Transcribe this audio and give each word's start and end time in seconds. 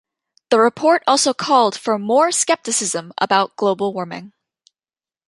The 0.49 0.57
report 0.59 1.03
also 1.05 1.31
called 1.31 1.77
for 1.77 1.99
more 1.99 2.31
scepticism 2.31 3.13
about 3.19 3.55
global 3.55 3.93
warming. 3.93 4.33